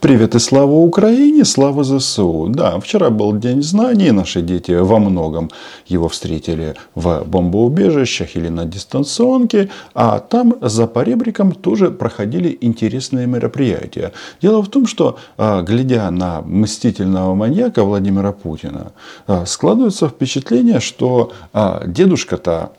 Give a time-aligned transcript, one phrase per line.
[0.00, 2.46] Привет и слава Украине, слава ЗСУ.
[2.48, 5.50] Да, вчера был День знаний, наши дети во многом
[5.88, 14.12] его встретили в бомбоубежищах или на дистанционке, а там за поребриком тоже проходили интересные мероприятия.
[14.40, 18.92] Дело в том, что, а, глядя на мстительного маньяка Владимира Путина,
[19.26, 22.70] а, складывается впечатление, что а, дедушка-то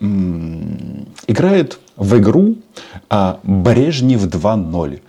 [1.27, 2.55] играет в игру
[3.43, 5.01] Брежнев 2.0.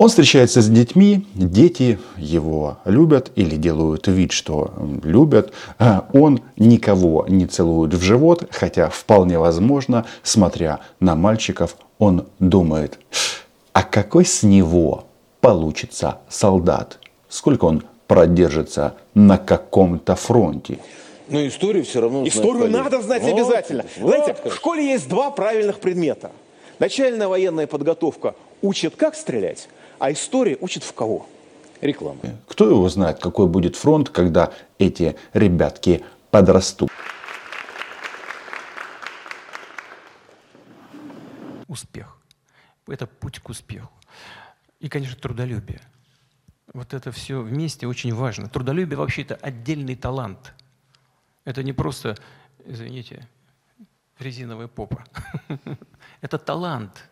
[0.00, 4.72] Он встречается с детьми, дети его любят или делают вид, что
[5.04, 5.52] любят.
[5.78, 12.98] А он никого не целует в живот, хотя вполне возможно, смотря на мальчиков, он думает,
[13.74, 15.04] а какой с него
[15.42, 16.98] получится солдат?
[17.28, 20.78] Сколько он продержится на каком-то фронте?
[21.28, 23.84] Но историю все равно Историю знать надо знать вот, обязательно.
[23.98, 24.52] Вот, Знаете, вот.
[24.54, 26.30] в школе есть два правильных предмета.
[26.78, 29.68] Начальная военная подготовка учит, как стрелять,
[30.00, 31.28] а история учит в кого?
[31.80, 32.20] Реклама.
[32.48, 36.90] Кто его знает, какой будет фронт, когда эти ребятки подрастут.
[41.68, 42.16] Успех.
[42.88, 43.90] Это путь к успеху.
[44.80, 45.80] И, конечно, трудолюбие.
[46.72, 48.48] Вот это все вместе очень важно.
[48.48, 50.54] Трудолюбие вообще это отдельный талант.
[51.44, 52.16] Это не просто,
[52.64, 53.28] извините,
[54.18, 55.04] резиновая попа.
[56.20, 57.08] Это талант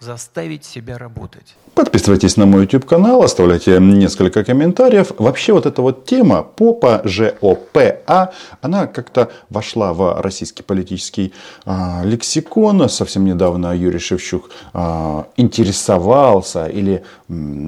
[0.00, 1.56] заставить себя работать.
[1.74, 5.12] Подписывайтесь на мой YouTube канал, оставляйте несколько комментариев.
[5.18, 11.32] Вообще вот эта вот тема ПОПа, ЖОПА, она как-то вошла в российский политический
[11.64, 12.88] а, лексикон.
[12.88, 17.02] Совсем недавно Юрий Шевчук а, интересовался или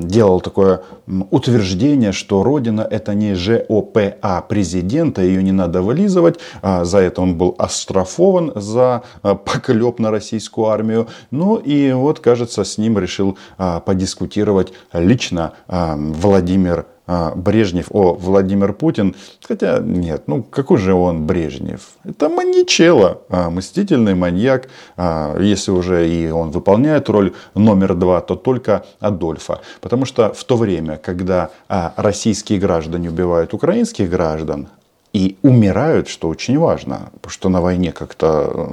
[0.07, 0.83] делал такое
[1.31, 6.39] утверждение, что Родина это не ЖОПА президента, ее не надо вылизывать.
[6.63, 11.09] А, за это он был острофован за а, поклеп на российскую армию.
[11.31, 19.15] Ну и вот, кажется, с ним решил а, подискутировать лично Владимир Брежнев, о, Владимир Путин.
[19.47, 21.91] Хотя нет, ну какой же он Брежнев?
[22.05, 24.69] Это маньячело, а, мстительный маньяк.
[24.97, 29.61] А, если уже и он выполняет роль номер два, то только Адольфа.
[29.81, 34.69] Потому что в то время, когда российские граждане убивают украинских граждан,
[35.17, 38.69] и умирают, что очень важно, потому что на войне как-то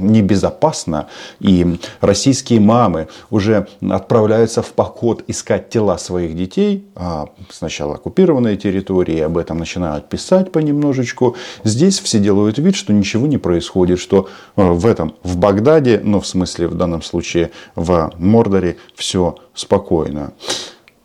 [0.00, 1.08] небезопасно,
[1.40, 9.20] и российские мамы уже отправляются в поход искать тела своих детей, а сначала оккупированные территории,
[9.20, 11.36] об этом начинают писать понемножечку.
[11.64, 16.20] Здесь все делают вид, что ничего не происходит, что э, в этом, в Багдаде, ну
[16.20, 20.32] в смысле в данном случае в Мордоре все спокойно.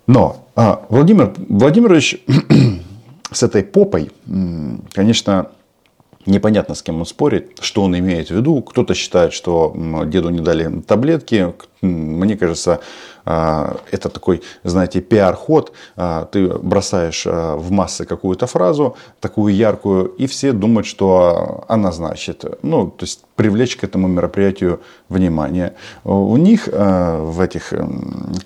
[0.08, 2.24] Но а, Владимир Владимирович
[3.34, 4.12] с этой попой,
[4.94, 5.52] конечно,
[6.26, 8.62] непонятно, с кем он спорит, что он имеет в виду.
[8.62, 9.74] Кто-то считает, что
[10.06, 11.54] деду не дали таблетки.
[11.82, 12.80] Мне кажется,
[13.26, 15.74] а, это такой, знаете, пиар-ход.
[15.96, 21.92] А, ты бросаешь а, в массы какую-то фразу, такую яркую, и все думают, что она
[21.92, 22.46] значит.
[22.62, 25.74] Ну, то есть привлечь к этому мероприятию внимание.
[26.04, 27.74] У них в этих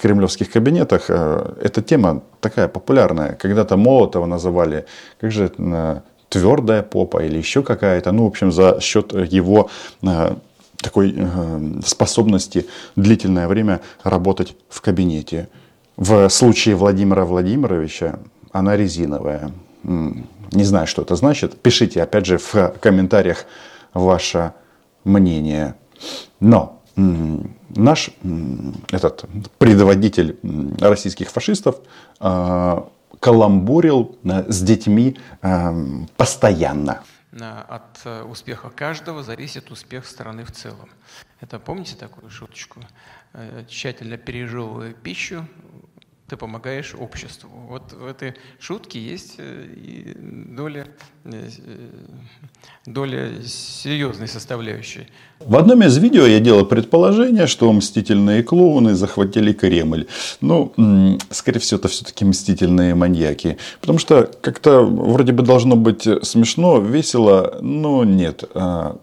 [0.02, 3.34] кремлевских кабинетах эта тема такая популярная.
[3.36, 4.86] Когда-то Молотова называли,
[5.20, 5.52] как же
[6.30, 8.12] твердая попа или еще какая-то.
[8.12, 9.70] Ну, в общем, за счет его
[10.02, 10.36] э,
[10.78, 15.50] такой э, способности длительное время работать в кабинете.
[15.96, 18.20] В случае Владимира Владимировича
[18.52, 19.52] она резиновая.
[19.84, 21.60] Не знаю, что это значит.
[21.62, 23.46] Пишите, опять же, в комментариях
[23.94, 24.54] ваше
[25.04, 25.76] мнение.
[26.40, 26.82] Но
[27.76, 28.12] наш
[28.92, 29.26] этот
[29.58, 30.38] предводитель
[30.80, 31.76] российских фашистов
[32.20, 32.82] э,
[33.20, 37.04] каламбурил э, с детьми эм, постоянно.
[37.32, 40.90] От э, успеха каждого зависит успех страны в целом.
[41.40, 42.80] Это помните такую шуточку?
[43.34, 45.46] Э, тщательно пережевывая пищу,
[46.28, 47.50] ты помогаешь обществу.
[47.70, 50.88] Вот в этой шутке есть э, и доля,
[51.24, 51.50] э,
[52.86, 55.08] доля серьезной составляющей.
[55.40, 60.08] В одном из видео я делал предположение, что мстительные клоуны захватили Кремль.
[60.42, 60.74] Ну,
[61.30, 63.58] скорее всего, это все-таки мстительные маньяки.
[63.80, 68.44] Потому что как-то вроде бы должно быть смешно, весело, но нет.
[68.54, 68.98] А,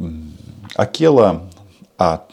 [0.74, 1.50] Акела,
[1.96, 2.26] а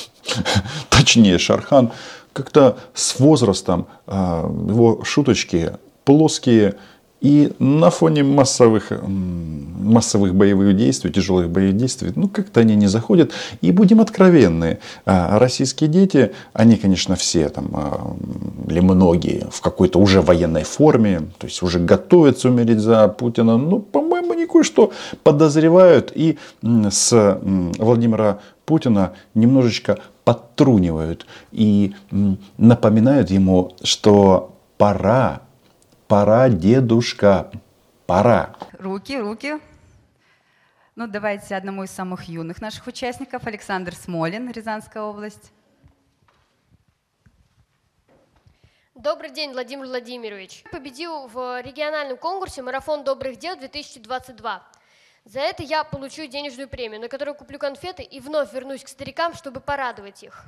[0.88, 1.92] точнее Шархан,
[2.32, 5.72] как-то с возрастом а, его шуточки
[6.04, 6.74] плоские,
[7.22, 13.30] и на фоне массовых, массовых боевых действий, тяжелых боевых действий, ну, как-то они не заходят.
[13.60, 18.16] И будем откровенны, а, российские дети, они, конечно, все там, а,
[18.68, 23.56] или многие, в какой-то уже военной форме, то есть уже готовятся умереть за Путина.
[23.56, 24.90] Ну, по-моему, они кое-что
[25.22, 26.10] подозревают.
[26.16, 27.38] И с
[27.78, 31.94] Владимира Путина немножечко подтрунивают и
[32.56, 35.42] напоминают ему, что пора.
[36.08, 37.50] Пора, дедушка,
[38.06, 38.54] пора.
[38.78, 39.58] Руки, руки.
[40.94, 45.52] Ну, давайте одному из самых юных наших участников, Александр Смолин, Рязанская область.
[48.94, 50.64] Добрый день, Владимир Владимирович.
[50.70, 54.60] Победил в региональном конкурсе «Марафон добрых дел-2022».
[55.24, 59.34] За это я получу денежную премию, на которую куплю конфеты и вновь вернусь к старикам,
[59.34, 60.44] чтобы порадовать их.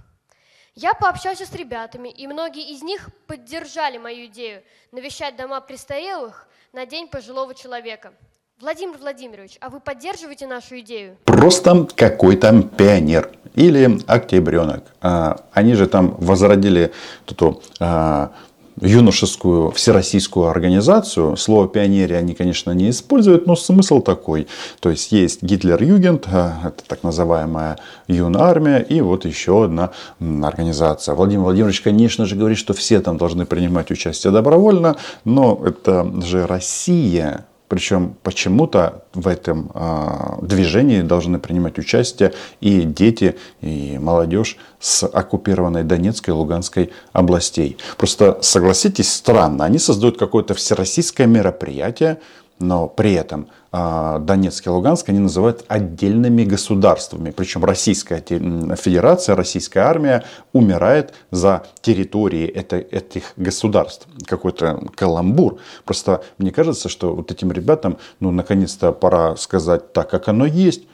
[0.74, 6.84] Я пообщался с ребятами, и многие из них поддержали мою идею навещать дома престарелых на
[6.84, 8.12] День пожилого человека.
[8.60, 11.16] Владимир Владимирович, а вы поддерживаете нашу идею?
[11.24, 14.84] Просто какой-то пионер или октябренок.
[15.00, 16.92] А, они же там возродили
[17.28, 18.32] эту а,
[18.80, 21.36] юношескую всероссийскую организацию.
[21.36, 24.46] Слово пионерия они, конечно, не используют, но смысл такой.
[24.80, 27.78] То есть есть Гитлер-Югент, а, это так называемая
[28.08, 29.90] юная армия, и вот еще одна
[30.20, 31.14] организация.
[31.14, 36.46] Владимир Владимирович, конечно же, говорит, что все там должны принимать участие добровольно, но это же
[36.46, 45.06] Россия, причем почему-то в этом э, движении должны принимать участие и дети, и молодежь с
[45.06, 47.78] оккупированной Донецкой и Луганской областей.
[47.96, 52.18] Просто согласитесь, странно, они создают какое-то всероссийское мероприятие,
[52.64, 57.30] но при этом а, Донецк и Луганск они называют отдельными государствами.
[57.30, 64.06] Причем Российская Федерация, Российская армия умирает за территории этих государств.
[64.26, 65.58] Какой-то каламбур.
[65.84, 70.84] Просто мне кажется, что вот этим ребятам, ну, наконец-то пора сказать так, как оно есть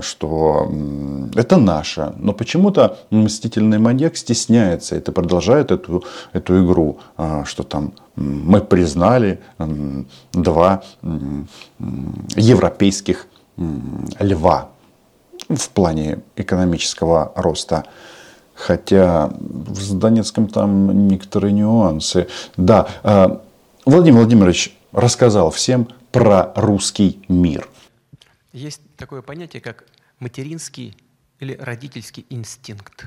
[0.00, 0.70] что
[1.34, 2.12] это наше.
[2.18, 9.40] Но почему-то мстительный маньяк стесняется это продолжает эту, эту игру, а, что там мы признали
[10.32, 10.82] два
[12.36, 13.28] европейских
[14.18, 14.68] льва
[15.48, 17.84] в плане экономического роста.
[18.54, 19.30] Хотя
[19.74, 22.28] с Донецком там некоторые нюансы.
[22.56, 23.40] Да, а,
[23.86, 27.68] Владимир Владимирович рассказал всем про русский мир.
[28.52, 29.86] Есть такое понятие, как
[30.18, 30.96] материнский
[31.38, 33.06] или родительский инстинкт.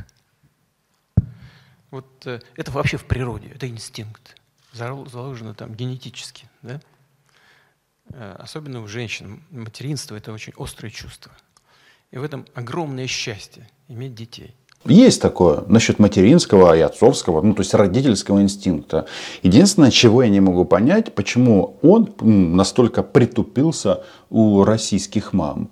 [1.91, 4.35] Вот э, это вообще в природе, это инстинкт,
[4.73, 6.49] заложено там генетически.
[6.61, 6.81] Да?
[8.09, 9.43] Э, особенно у женщин.
[9.51, 11.31] Материнство– это очень острое чувство.
[12.11, 14.55] И в этом огромное счастье иметь детей–
[14.85, 19.05] есть такое насчет материнского и отцовского, ну то есть родительского инстинкта.
[19.43, 25.69] Единственное, чего я не могу понять, почему он настолько притупился у российских мам.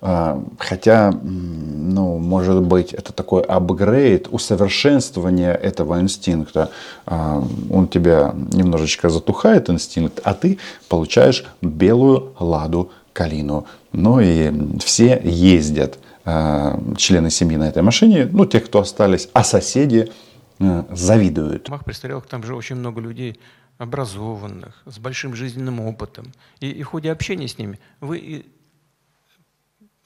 [0.00, 6.70] А, хотя, ну, может быть, это такой апгрейд, усовершенствование этого инстинкта.
[7.06, 10.58] А, он тебя немножечко затухает, инстинкт, а ты
[10.88, 13.66] получаешь белую ладу калину.
[13.92, 20.10] Ну и все ездят члены семьи на этой машине, ну, те, кто остались, а соседи
[20.58, 21.62] э, завидуют.
[21.62, 23.38] В домах престарелых там же очень много людей
[23.76, 26.32] образованных, с большим жизненным опытом.
[26.60, 28.46] И, и в ходе общения с ними вы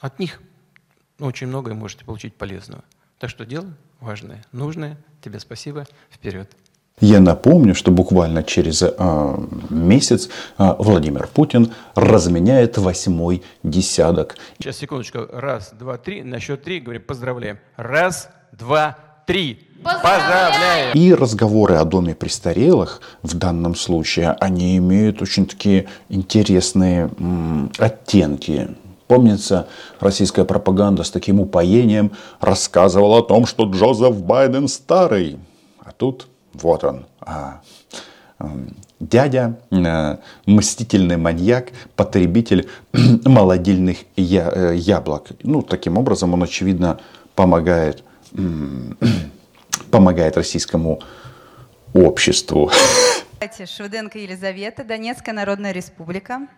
[0.01, 0.41] от них
[1.21, 2.83] очень многое можете получить полезного.
[3.19, 4.97] Так что дело важное, нужное.
[5.21, 5.87] Тебе спасибо.
[6.11, 6.51] Вперед.
[7.01, 9.39] Я напомню, что буквально через э,
[9.71, 10.29] месяц
[10.59, 14.37] э, Владимир Путин разменяет восьмой десяток.
[14.59, 15.21] Сейчас, секундочку.
[15.33, 16.23] Раз, два, три.
[16.23, 17.59] На счет три говорим поздравляем.
[17.77, 19.69] Раз, два, три.
[19.85, 20.93] Поздравляем!
[20.95, 28.71] И разговоры о доме престарелых в данном случае, они имеют очень такие интересные м, оттенки.
[29.07, 29.69] Помнится,
[30.01, 35.39] российская пропаганда с таким упоением рассказывала о том, что Джозеф Байден старый.
[35.85, 36.27] А тут
[36.63, 37.61] вот он, а,
[39.01, 42.69] дядя, а, мстительный маньяк, потребитель
[43.25, 45.29] молодильных я, э, яблок.
[45.43, 47.01] Ну, таким образом он, очевидно,
[47.35, 48.05] помогает,
[49.91, 51.01] помогает российскому
[51.95, 52.71] обществу.
[53.67, 56.49] Шведенко Елизавета, Донецкая Народная Республика.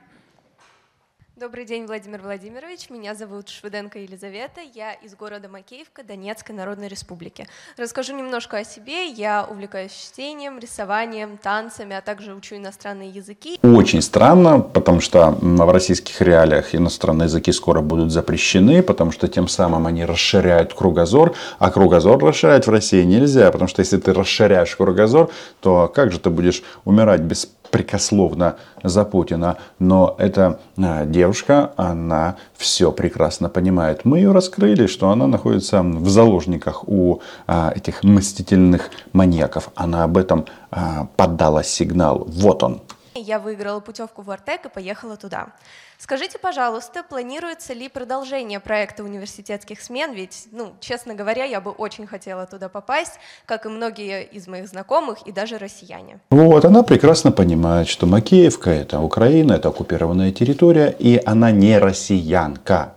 [1.40, 2.90] Добрый день, Владимир Владимирович.
[2.90, 4.60] Меня зовут Шведенко Елизавета.
[4.74, 7.46] Я из города Макеевка, Донецкой Народной Республики.
[7.78, 9.06] Расскажу немножко о себе.
[9.06, 13.58] Я увлекаюсь чтением, рисованием, танцами, а также учу иностранные языки.
[13.62, 19.48] Очень странно, потому что в российских реалиях иностранные языки скоро будут запрещены, потому что тем
[19.48, 24.76] самым они расширяют кругозор, а кругозор расширять в России нельзя, потому что если ты расширяешь
[24.76, 25.30] кругозор,
[25.60, 32.36] то как же ты будешь умирать без прикословно за Путина, но эта а, девушка, она
[32.56, 34.04] все прекрасно понимает.
[34.04, 39.70] Мы ее раскрыли, что она находится в заложниках у а, этих мстительных маньяков.
[39.74, 42.26] Она об этом а, подала сигнал.
[42.28, 42.80] Вот он.
[43.20, 45.52] Я выиграла путевку в Артек и поехала туда.
[45.98, 50.12] Скажите, пожалуйста, планируется ли продолжение проекта университетских смен?
[50.12, 54.68] Ведь, ну, честно говоря, я бы очень хотела туда попасть, как и многие из моих
[54.68, 56.20] знакомых и даже россияне.
[56.30, 62.94] Вот, она прекрасно понимает, что Макеевка– это Украина, это оккупированная территория, и она не россиянка.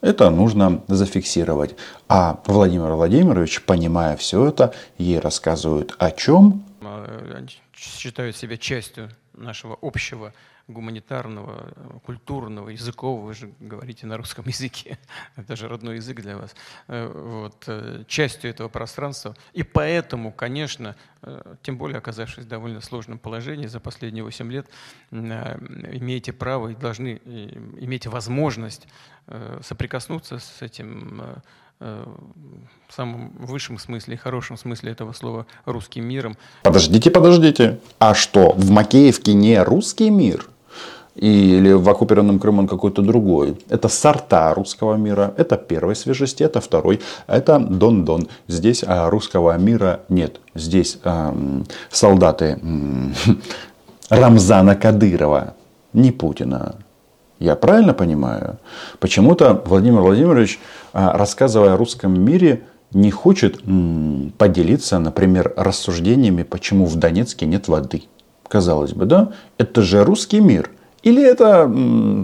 [0.00, 1.76] Это нужно зафиксировать.
[2.08, 6.64] А Владимир Владимирович, понимая все это, ей рассказывает о чем?
[6.82, 10.32] Они считают себя частью нашего общего
[10.68, 14.98] гуманитарного, культурного, языкового, вы же говорите на русском языке,
[15.36, 16.54] это же родной язык для вас,
[16.88, 19.36] э, вот, э, частью этого пространства.
[19.52, 24.68] И поэтому, конечно, э, тем более оказавшись в довольно сложном положении за последние 8 лет,
[25.10, 27.20] имеете право и должны
[27.80, 28.86] иметь возможность
[29.62, 31.42] соприкоснуться с этим
[31.80, 36.36] в самом высшем смысле и хорошем смысле этого слова русским миром.
[36.62, 37.80] Подождите, подождите.
[37.98, 40.48] А что, в Макеевке не русский мир?
[41.14, 43.58] или в оккупированном Крыму он какой-то другой.
[43.68, 48.28] Это сорта русского мира, это первой свежести, это второй, это Дон-Дон.
[48.48, 50.40] Здесь а, русского мира нет.
[50.54, 51.36] Здесь а,
[51.90, 52.58] солдаты
[54.08, 55.54] Рамзана Кадырова,
[55.92, 56.76] не Путина.
[57.42, 58.58] Я правильно понимаю?
[59.00, 60.60] Почему-то Владимир Владимирович,
[60.92, 63.62] а, рассказывая о русском мире, не хочет
[64.38, 68.04] поделиться, например, рассуждениями, почему в Донецке нет воды.
[68.46, 69.32] Казалось бы, да?
[69.58, 70.70] Это же русский мир–
[71.02, 71.70] или это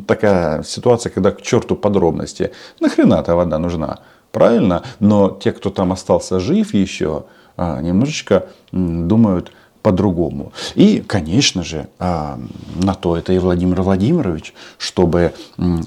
[0.06, 2.52] такая ситуация, когда к черту подробности.
[2.80, 3.98] Нахрена эта вода нужна?
[4.30, 4.82] Правильно?
[5.00, 7.24] Но те, кто там остался жив еще,
[7.56, 9.50] а, немножечко думают
[9.88, 10.52] по-другому.
[10.74, 12.38] И, конечно же, а,
[12.76, 15.32] на то это и Владимир Владимирович, чтобы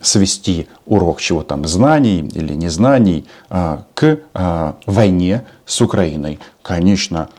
[0.01, 6.39] свести урок чего там знаний или незнаний а, к а, войне с Украиной.
[6.63, 7.29] Конечно,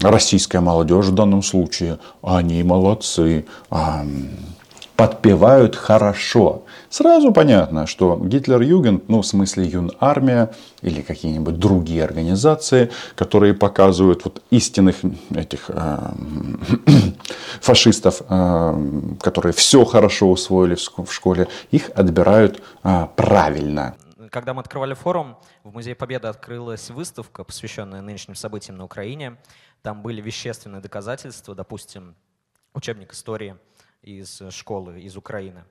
[0.00, 3.44] российская молодежь в данном случае, они молодцы.
[4.98, 6.64] Подпевают хорошо.
[6.90, 10.50] Сразу понятно, что Гитлер-Югент, ну в смысле Юн-армия
[10.82, 14.96] или какие-нибудь другие организации, которые показывают вот истинных
[15.30, 15.98] этих э,
[17.60, 23.94] фашистов, э, которые все хорошо усвоили в школе, их отбирают э, правильно.
[24.30, 29.36] Когда мы открывали форум, в Музее Победы открылась выставка, посвященная нынешним событиям на Украине.
[29.82, 32.16] Там были вещественные доказательства, допустим,
[32.74, 33.54] учебник истории–
[34.02, 35.64] из школы, из Украины.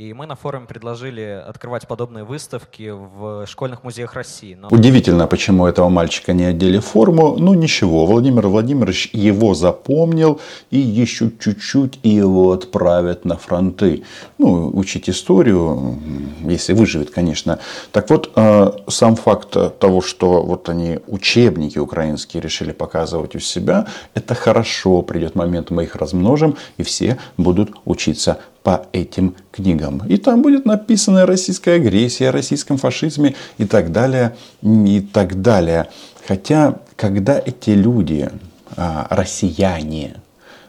[0.00, 4.54] И мы на форуме предложили открывать подобные выставки в школьных музеях России.
[4.54, 4.68] Но...
[4.70, 7.36] Удивительно, почему этого мальчика не одели форму.
[7.38, 10.40] Ну ничего, Владимир Владимирович его запомнил
[10.70, 14.02] и еще чуть-чуть и его отправят на фронты.
[14.38, 15.98] Ну, учить историю,
[16.46, 17.58] если выживет, конечно.
[17.92, 23.86] Так вот, э, сам факт того, что вот они учебники украинские решили показывать у себя,
[24.14, 25.02] это хорошо.
[25.02, 30.02] Придет момент, мы их размножим, и все будут учиться по этим книгам.
[30.06, 35.88] И там будет написана российская агрессия, о российском фашизме и так далее, и так далее.
[36.26, 38.30] Хотя, когда эти люди,
[38.76, 40.16] а, россияне,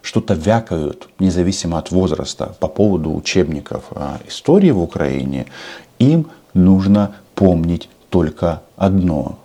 [0.01, 5.47] что-то вякают, независимо от возраста, по поводу учебников а, истории в Украине,
[5.99, 9.37] им нужно помнить только одно.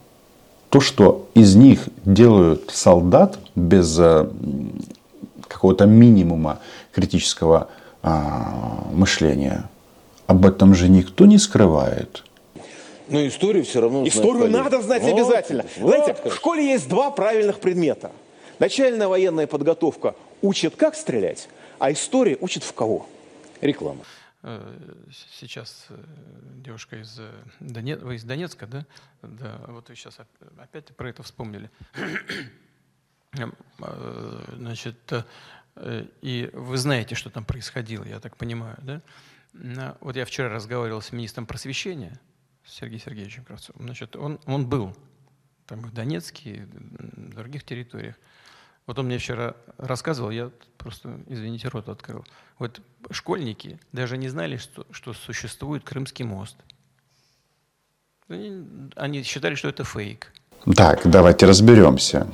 [0.70, 4.30] То, что из них делают солдат без а,
[5.48, 6.58] какого-то минимума
[6.92, 7.68] критического
[8.92, 9.68] мышления.
[10.26, 12.24] Об этом же никто не скрывает.
[13.08, 15.64] Но историю все равно Историю надо знать вот, обязательно.
[15.76, 16.30] Вот, Знаете, хорошо.
[16.30, 18.10] в школе есть два правильных предмета.
[18.58, 21.48] Начальная военная подготовка учит, как стрелять,
[21.78, 23.06] а история учит в кого.
[23.60, 24.04] Реклама.
[24.42, 24.60] Э,
[25.40, 25.96] сейчас э,
[26.64, 28.00] девушка из, э, Донец...
[28.00, 28.86] вы из Донецка, да?
[29.22, 30.18] Да, вот вы сейчас
[30.58, 31.70] опять про это вспомнили.
[34.56, 34.96] Значит,
[35.80, 39.96] и вы знаете, что там происходило, я так понимаю, да?
[40.00, 42.20] Вот я вчера разговаривал с министром просвещения,
[42.66, 43.84] Сергеем Сергеевичем Кравцовым.
[43.84, 44.96] Значит, он, он был
[45.66, 48.16] там в Донецке, в других территориях.
[48.86, 52.24] Вот он мне вчера рассказывал, я просто, извините, рот открыл.
[52.58, 52.80] Вот
[53.10, 56.56] школьники даже не знали, что, что существует Крымский мост.
[58.28, 60.32] Они, они считали, что это фейк.
[60.74, 62.26] Так, давайте разберемся.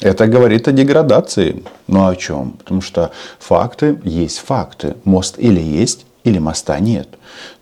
[0.00, 1.62] Это говорит о деградации.
[1.86, 2.52] Ну о чем?
[2.52, 4.96] Потому что факты есть факты.
[5.04, 7.08] Мост или есть, или моста нет.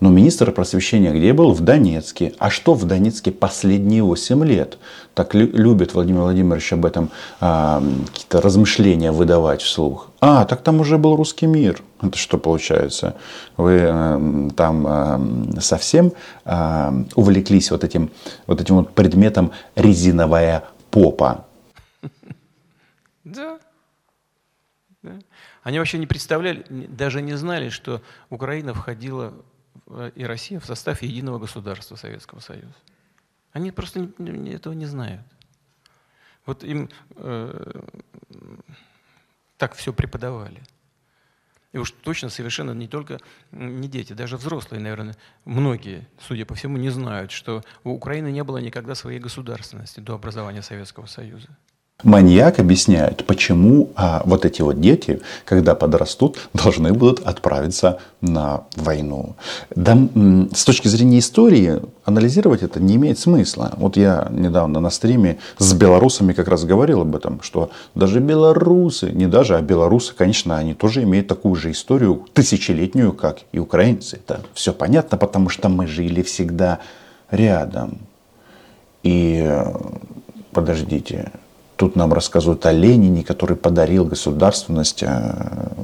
[0.00, 1.52] Но министр просвещения где был?
[1.52, 2.32] В Донецке.
[2.38, 4.78] А что в Донецке последние 8 лет?
[5.14, 10.10] Так любит Владимир Владимирович об этом а, какие-то размышления выдавать вслух.
[10.20, 11.82] А, так там уже был русский мир.
[12.00, 13.14] Это что получается?
[13.56, 14.86] Вы э, там
[15.56, 16.12] э, совсем
[16.44, 18.10] э, увлеклись вот этим,
[18.46, 21.44] вот этим вот предметом резиновая попа?
[23.24, 23.60] Да.
[25.02, 25.18] Да?
[25.62, 29.34] Они вообще не представляли, даже не знали, что Украина входила
[30.14, 32.74] и Россия в состав единого государства Советского Союза.
[33.52, 35.22] Они просто этого не знают.
[36.46, 37.82] Вот им э,
[39.58, 40.62] так все преподавали.
[41.72, 43.18] И уж точно совершенно не только
[43.50, 48.44] не дети, даже взрослые, наверное, многие, судя по всему, не знают, что у Украины не
[48.44, 51.48] было никогда своей государственности до образования Советского Союза.
[52.02, 59.36] Маньяк объясняет, почему а, вот эти вот дети, когда подрастут, должны будут отправиться на войну.
[59.74, 59.96] Да,
[60.52, 63.72] с точки зрения истории анализировать это не имеет смысла.
[63.76, 69.12] Вот я недавно на стриме с белорусами как раз говорил об этом, что даже белорусы,
[69.12, 74.16] не даже, а белорусы, конечно, они тоже имеют такую же историю тысячелетнюю, как и украинцы.
[74.16, 76.80] Это все понятно, потому что мы жили всегда
[77.30, 77.98] рядом.
[79.04, 79.72] И э,
[80.52, 81.30] подождите,
[81.76, 85.34] Тут нам рассказывают о Ленине, который подарил государственность, э,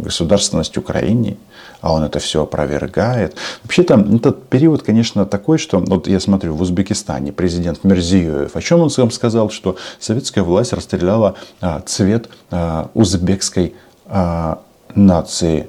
[0.02, 1.36] государственность Украине,
[1.80, 3.34] а он это все опровергает.
[3.64, 8.80] Вообще-то этот период, конечно, такой, что вот я смотрю в Узбекистане президент Мерзиёев, о чем
[8.80, 13.74] он сам сказал, что советская власть расстреляла а, цвет а, узбекской
[14.06, 14.60] а,
[14.94, 15.68] нации.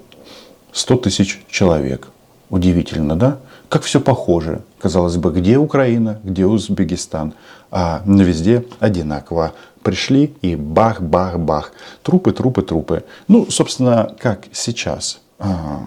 [0.71, 2.07] 100 тысяч человек.
[2.49, 3.37] Удивительно, да?
[3.69, 4.61] Как все похоже.
[4.79, 7.33] Казалось бы, где Украина, где Узбекистан,
[7.71, 11.71] а везде одинаково пришли и бах-бах-бах.
[12.03, 13.05] Трупы, трупы, трупы.
[13.27, 15.21] Ну, собственно, как сейчас.
[15.39, 15.85] А,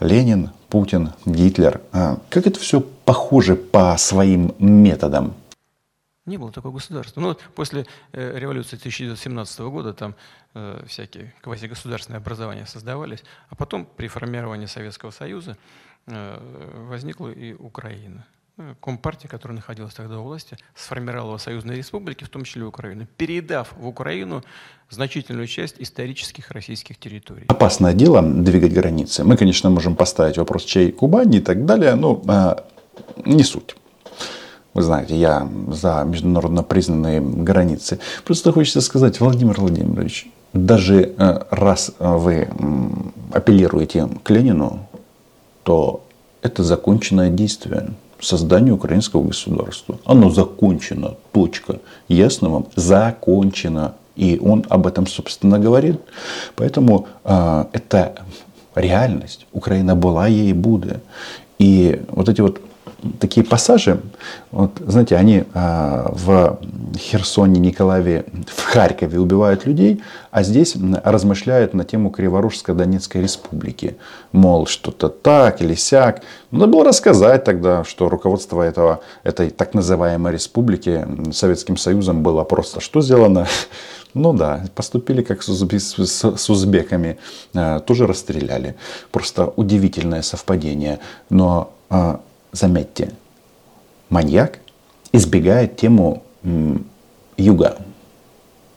[0.00, 1.80] Ленин, Путин, Гитлер.
[1.92, 5.34] А, как это все похоже по своим методам?
[6.28, 7.22] Не было такого государства.
[7.22, 10.14] Ну, после э, революции 1917 года там
[10.52, 15.56] э, всякие квазигосударственные образования создавались, а потом при формировании Советского Союза
[16.06, 18.26] э, возникла и Украина.
[18.58, 23.72] Э, Компартия, которая находилась тогда у власти, сформировала союзные республики, в том числе Украину, передав
[23.78, 24.42] в Украину
[24.90, 27.44] значительную часть исторических российских территорий.
[27.48, 29.22] Опасное дело двигать границы.
[29.22, 32.56] Мы, конечно, можем поставить вопрос, чей Кубани и так далее, но э,
[33.24, 33.76] не суть.
[34.74, 38.00] Вы знаете, я за международно признанные границы.
[38.24, 42.48] Просто хочется сказать, Владимир Владимирович, даже э, раз вы
[43.32, 44.88] апеллируете к Ленину,
[45.62, 46.04] то
[46.42, 49.98] это законченное действие создание украинского государства.
[50.04, 51.14] Оно закончено.
[51.32, 51.80] Точка.
[52.08, 52.66] Ясно вам?
[52.74, 53.94] Закончено.
[54.16, 56.00] И он об этом, собственно, говорит.
[56.56, 58.14] Поэтому э, это
[58.74, 59.46] реальность.
[59.52, 61.02] Украина была, ей и будет.
[61.58, 62.60] И вот эти вот
[63.20, 64.00] такие пассажи,
[64.50, 66.58] вот, знаете, они а, в
[66.96, 73.96] Херсоне, Николаеве, в Харькове убивают людей, а здесь размышляют на тему Криворужско-Донецкой республики.
[74.32, 76.22] Мол, что-то так или сяк.
[76.50, 82.80] Надо было рассказать тогда, что руководство этого, этой так называемой республики Советским Союзом было просто
[82.80, 83.46] что сделано?
[84.14, 87.18] Ну да, поступили как с, узбек, с, с узбеками,
[87.54, 88.74] а, тоже расстреляли.
[89.12, 90.98] Просто удивительное совпадение.
[91.28, 92.20] Но а,
[92.52, 93.12] заметьте,
[94.08, 94.60] маньяк
[95.12, 96.22] избегает тему
[97.36, 97.78] юга.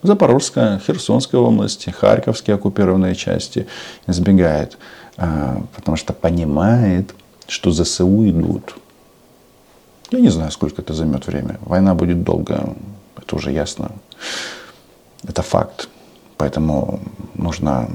[0.03, 3.67] Запорожская, Херсонская области, Харьковские оккупированные части
[4.07, 4.77] избегает,
[5.17, 7.13] а, потому что понимает,
[7.47, 8.75] что ЗСУ идут.
[10.09, 11.59] Я не знаю, сколько это займет время.
[11.61, 12.75] Война будет долго,
[13.15, 13.91] это уже ясно.
[15.23, 15.87] Это факт.
[16.37, 16.99] Поэтому
[17.35, 17.89] нужно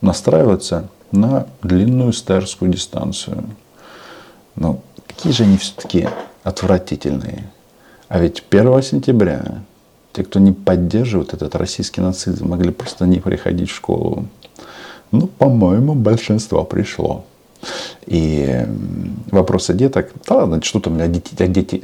[0.00, 3.44] настраиваться на длинную старскую дистанцию.
[4.56, 6.08] Но какие же они все-таки
[6.42, 7.44] отвратительные.
[8.08, 9.62] А ведь 1 сентября
[10.12, 14.26] те, кто не поддерживает этот российский нацизм, могли просто не приходить в школу.
[15.12, 17.24] Ну, по-моему, большинство пришло.
[18.06, 18.66] И
[19.30, 21.76] вопросы деток, да ладно, что там о, дети, о, дети,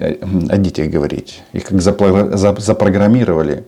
[0.48, 1.42] о детях говорить.
[1.52, 3.64] Их как запрограммировали,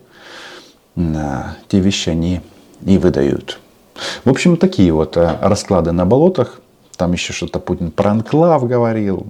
[0.96, 2.40] те вещи они
[2.84, 3.60] и выдают.
[4.24, 6.60] В общем, такие вот э, расклады на болотах.
[6.98, 9.28] Там еще что-то Путин про анклав говорил.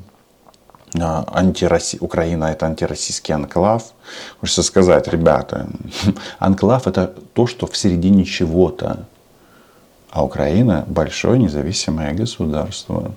[0.99, 1.99] А, антироси...
[2.01, 3.93] Украина это антироссийский анклав.
[4.41, 5.69] Хочется сказать, ребята,
[6.39, 9.05] анклав это то, что в середине чего-то.
[10.11, 13.13] А Украина большое независимое государство.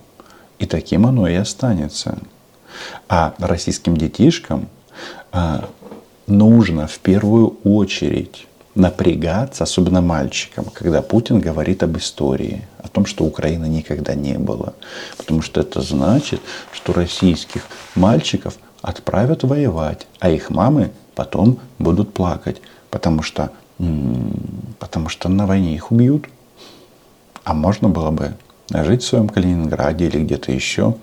[0.60, 2.18] И таким оно и останется.
[3.08, 4.68] А российским детишкам
[5.32, 5.70] а,
[6.28, 13.26] нужно в первую очередь напрягаться, особенно мальчикам, когда Путин говорит об истории, о том, что
[13.26, 14.74] Украины никогда не было.
[15.18, 17.64] Потому что это значит, что российских
[17.96, 23.52] мальчиков отправят воевать, а их мамы потом будут плакать, потому что,
[24.80, 26.26] потому что на войне их убьют.
[27.44, 28.36] А можно было бы
[28.70, 30.96] жить в своем Калининграде или где-то еще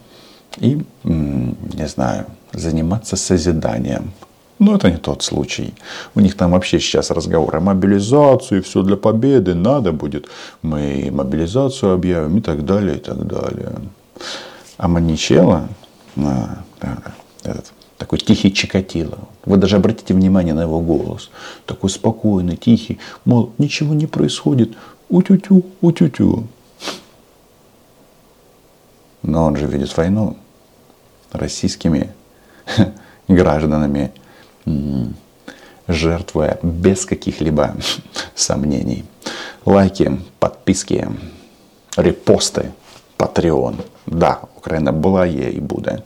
[0.56, 4.12] и, не знаю, заниматься созиданием
[4.58, 5.74] Но это не тот случай.
[6.14, 10.28] У них там вообще сейчас разговор о мобилизации, все для победы, надо будет.
[10.62, 13.72] Мы мобилизацию объявим и так далее, и так далее.
[14.76, 15.68] А Маничела,
[16.16, 16.62] а,
[17.44, 19.18] этот, такой тихий Чикатило.
[19.44, 21.30] Вы даже обратите внимание на его голос.
[21.64, 22.98] Такой спокойный, тихий.
[23.24, 24.76] Мол, ничего не происходит.
[25.08, 26.46] Утю-тю, утю-тю.
[29.22, 30.36] Но он же видит войну
[31.32, 32.12] российскими
[33.28, 34.12] гражданами,
[35.87, 37.75] жертвуя без каких-либо
[38.35, 39.03] сомнений.
[39.65, 41.07] Лайки, подписки,
[41.97, 42.71] репосты,
[43.17, 43.75] Patreon.
[44.07, 45.99] Да, Україна була, є і буде.